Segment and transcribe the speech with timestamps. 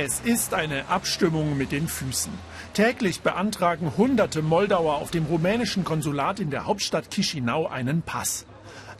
[0.00, 2.32] Es ist eine Abstimmung mit den Füßen.
[2.72, 8.46] Täglich beantragen hunderte Moldauer auf dem rumänischen Konsulat in der Hauptstadt Chisinau einen Pass.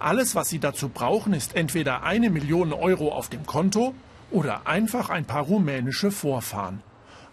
[0.01, 3.95] Alles, was sie dazu brauchen, ist entweder eine Million Euro auf dem Konto
[4.33, 6.83] oder einfach ein paar rumänische Vorfahren.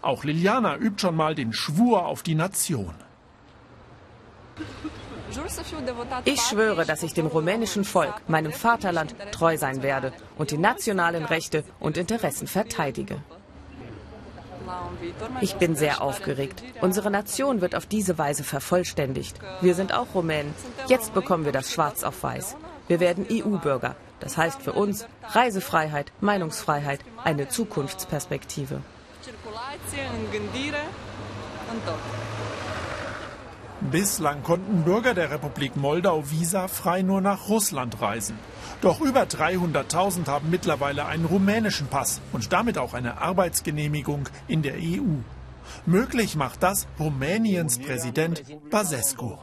[0.00, 2.94] Auch Liliana übt schon mal den Schwur auf die Nation.
[6.24, 11.24] Ich schwöre, dass ich dem rumänischen Volk, meinem Vaterland, treu sein werde und die nationalen
[11.24, 13.20] Rechte und Interessen verteidige.
[15.40, 16.62] Ich bin sehr aufgeregt.
[16.80, 19.38] Unsere Nation wird auf diese Weise vervollständigt.
[19.60, 20.54] Wir sind auch Rumänen.
[20.88, 22.56] Jetzt bekommen wir das schwarz auf weiß.
[22.88, 23.96] Wir werden EU-Bürger.
[24.20, 28.80] Das heißt für uns Reisefreiheit, Meinungsfreiheit, eine Zukunftsperspektive.
[33.80, 38.38] Bislang konnten Bürger der Republik Moldau visafrei nur nach Russland reisen.
[38.80, 44.76] Doch über 300.000 haben mittlerweile einen rumänischen Pass und damit auch eine Arbeitsgenehmigung in der
[44.76, 45.20] EU.
[45.84, 49.36] Möglich macht das Rumäniens Präsident Basescu.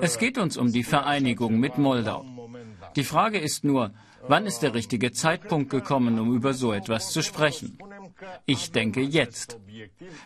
[0.00, 2.24] Es geht uns um die Vereinigung mit Moldau.
[2.96, 3.92] Die Frage ist nur,
[4.28, 7.78] wann ist der richtige Zeitpunkt gekommen, um über so etwas zu sprechen?
[8.46, 9.58] Ich denke jetzt.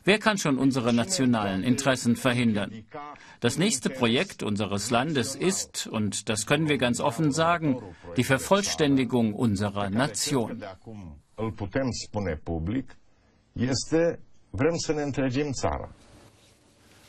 [0.04, 2.84] Wer kann schon unsere nationalen Interessen verhindern?
[3.40, 7.82] Das nächste Projekt unseres Landes ist, und das können wir ganz offen sagen,
[8.16, 10.62] die Vervollständigung unserer Nation.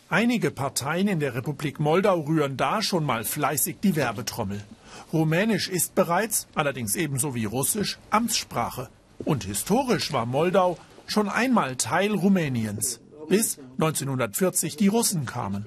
[0.09, 4.61] Einige Parteien in der Republik Moldau rühren da schon mal fleißig die Werbetrommel.
[5.13, 8.89] Rumänisch ist bereits, allerdings ebenso wie Russisch, Amtssprache.
[9.25, 10.77] Und historisch war Moldau
[11.07, 15.65] schon einmal Teil Rumäniens, bis 1940 die Russen kamen.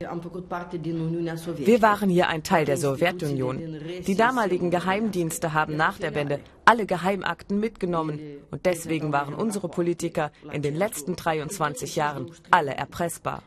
[0.00, 3.60] Wir waren hier ein Teil der Sowjetunion.
[4.04, 8.18] Die damaligen Geheimdienste haben nach der Wende alle Geheimakten mitgenommen
[8.50, 13.42] und deswegen waren unsere Politiker in den letzten 23 Jahren alle erpressbar.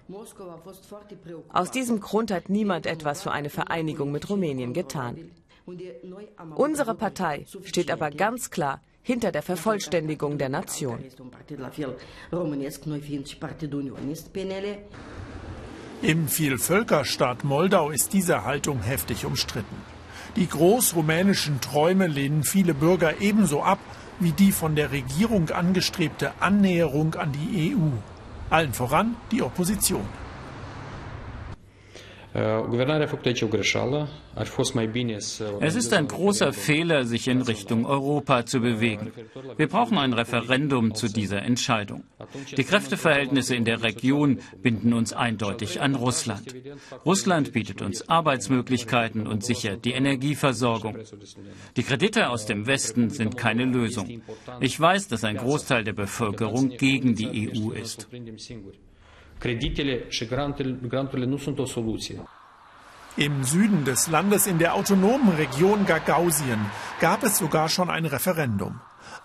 [1.52, 5.32] Aus diesem Grund hat niemand etwas für eine Vereinigung mit Rumänien getan.
[6.56, 11.00] Unsere Partei steht aber ganz klar hinter der Vervollständigung der Nation.
[16.02, 19.76] Im Vielvölkerstaat Moldau ist diese Haltung heftig umstritten.
[20.36, 23.80] Die großrumänischen Träume lehnen viele Bürger ebenso ab
[24.20, 27.90] wie die von der Regierung angestrebte Annäherung an die EU.
[28.50, 30.06] Allen voran die Opposition.
[35.62, 39.14] Es ist ein großer Fehler, sich in Richtung Europa zu bewegen.
[39.56, 42.04] Wir brauchen ein Referendum zu dieser Entscheidung.
[42.58, 46.54] Die Kräfteverhältnisse in der Region binden uns eindeutig an Russland.
[47.06, 50.98] Russland bietet uns Arbeitsmöglichkeiten und sichert die Energieversorgung.
[51.78, 54.22] Die Kredite aus dem Westen sind keine Lösung.
[54.60, 58.10] Ich weiß, dass ein Großteil der Bevölkerung gegen die EU ist.
[59.38, 60.26] Creditele și
[60.88, 62.22] granturile nu sunt o soluție.
[63.18, 66.60] Im Süden des Landes in der autonomen Region Gagausien
[67.00, 68.82] gab es sogar schon ein Referendum.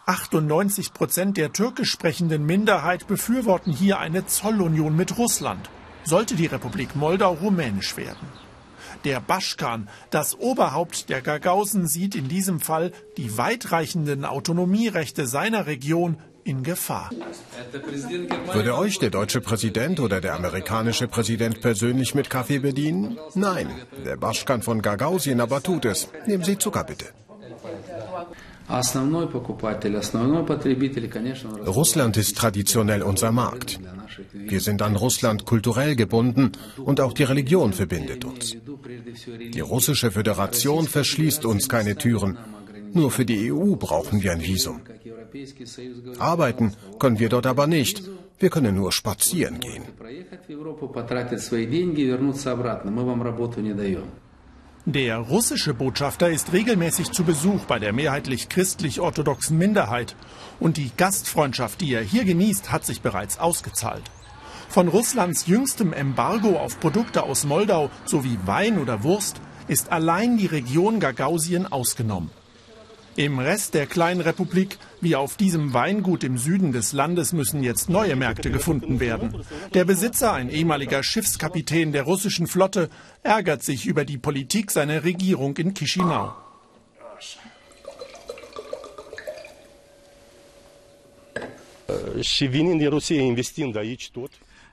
[0.06, 5.68] 98 Prozent der türkisch sprechenden Minderheit befürworten hier eine Zollunion mit Russland,
[6.04, 8.28] sollte die Republik Moldau rumänisch werden.
[9.04, 16.18] Der Baschkan, das Oberhaupt der Gagausen, sieht in diesem Fall die weitreichenden Autonomierechte seiner Region
[16.50, 17.10] in Gefahr.
[18.52, 23.18] Würde euch der deutsche Präsident oder der amerikanische Präsident persönlich mit Kaffee bedienen?
[23.34, 23.68] Nein,
[24.04, 26.08] der Baschkan von Gagausien aber tut es.
[26.26, 27.06] Nehmen Sie Zucker bitte.
[31.66, 33.80] Russland ist traditionell unser Markt.
[34.32, 36.52] Wir sind an Russland kulturell gebunden
[36.84, 38.56] und auch die Religion verbindet uns.
[39.54, 42.38] Die russische Föderation verschließt uns keine Türen.
[42.92, 44.80] Nur für die EU brauchen wir ein Visum.
[46.18, 48.02] Arbeiten können wir dort aber nicht.
[48.38, 49.84] Wir können nur spazieren gehen.
[54.86, 60.16] Der russische Botschafter ist regelmäßig zu Besuch bei der mehrheitlich christlich-orthodoxen Minderheit.
[60.58, 64.02] Und die Gastfreundschaft, die er hier genießt, hat sich bereits ausgezahlt.
[64.70, 70.46] Von Russlands jüngstem Embargo auf Produkte aus Moldau sowie Wein oder Wurst ist allein die
[70.46, 72.30] Region Gagausien ausgenommen.
[73.20, 77.90] Im Rest der kleinen Republik, wie auf diesem Weingut im Süden des Landes, müssen jetzt
[77.90, 79.44] neue Märkte gefunden werden.
[79.74, 82.88] Der Besitzer, ein ehemaliger Schiffskapitän der russischen Flotte,
[83.22, 86.34] ärgert sich über die Politik seiner Regierung in Chisinau.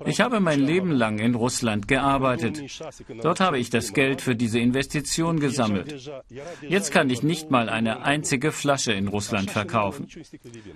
[0.05, 2.61] Ich habe mein Leben lang in Russland gearbeitet.
[3.21, 6.09] Dort habe ich das Geld für diese Investition gesammelt.
[6.61, 10.07] Jetzt kann ich nicht mal eine einzige Flasche in Russland verkaufen.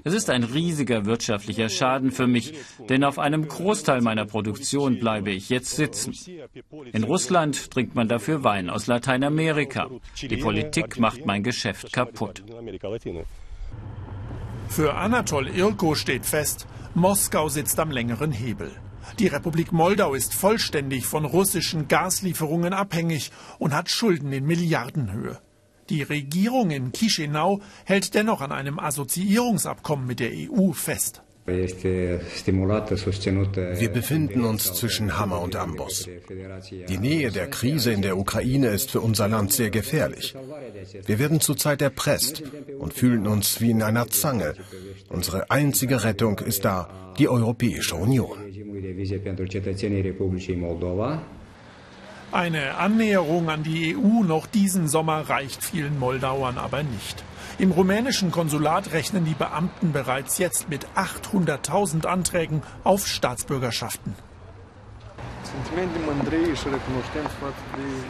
[0.03, 2.53] Es ist ein riesiger wirtschaftlicher Schaden für mich,
[2.89, 6.13] denn auf einem Großteil meiner Produktion bleibe ich jetzt sitzen.
[6.91, 9.89] In Russland trinkt man dafür Wein aus Lateinamerika.
[10.21, 12.43] Die Politik macht mein Geschäft kaputt.
[14.69, 16.65] Für Anatol Irko steht fest,
[16.95, 18.71] Moskau sitzt am längeren Hebel.
[19.19, 25.39] Die Republik Moldau ist vollständig von russischen Gaslieferungen abhängig und hat Schulden in Milliardenhöhe.
[25.89, 31.21] Die Regierung in Chisinau hält dennoch an einem Assoziierungsabkommen mit der EU fest.
[31.45, 31.67] Wir
[33.89, 36.07] befinden uns zwischen Hammer und Amboss.
[36.87, 40.35] Die Nähe der Krise in der Ukraine ist für unser Land sehr gefährlich.
[41.05, 42.43] Wir werden zurzeit erpresst
[42.77, 44.53] und fühlen uns wie in einer Zange.
[45.09, 48.37] Unsere einzige Rettung ist da die Europäische Union.
[52.31, 57.25] Eine Annäherung an die EU noch diesen Sommer reicht vielen Moldauern aber nicht.
[57.59, 64.15] Im rumänischen Konsulat rechnen die Beamten bereits jetzt mit 800.000 Anträgen auf Staatsbürgerschaften.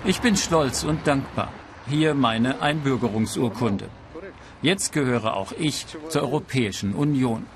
[0.06, 1.52] Ich bin stolz und dankbar.
[1.88, 3.90] Hier meine Einbürgerungsurkunde.
[4.62, 7.48] Jetzt gehöre auch ich zur Europäischen Union.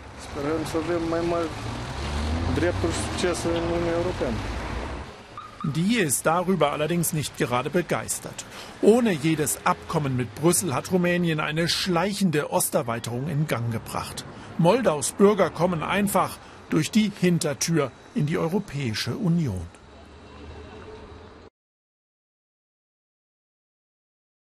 [5.74, 8.46] Die ist darüber allerdings nicht gerade begeistert.
[8.84, 14.26] Ohne jedes Abkommen mit Brüssel hat Rumänien eine schleichende Osterweiterung in Gang gebracht.
[14.60, 16.38] Moldaus Bürger kommen einfach
[16.70, 19.62] durch die Hintertür in die Europäische Union.